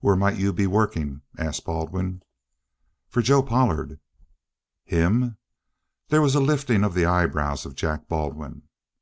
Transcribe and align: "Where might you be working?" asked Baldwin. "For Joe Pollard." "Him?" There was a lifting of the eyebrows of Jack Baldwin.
"Where 0.00 0.16
might 0.16 0.38
you 0.38 0.54
be 0.54 0.66
working?" 0.66 1.20
asked 1.36 1.66
Baldwin. 1.66 2.22
"For 3.10 3.20
Joe 3.20 3.42
Pollard." 3.42 4.00
"Him?" 4.84 5.36
There 6.08 6.22
was 6.22 6.34
a 6.34 6.40
lifting 6.40 6.84
of 6.84 6.94
the 6.94 7.04
eyebrows 7.04 7.66
of 7.66 7.74
Jack 7.74 8.08
Baldwin. 8.08 8.62